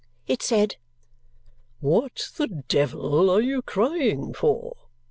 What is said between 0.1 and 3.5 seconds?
It said, "What the de vil are